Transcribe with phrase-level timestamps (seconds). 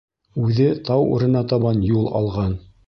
[0.45, 2.61] Үҙе тау үренә табан юл алған.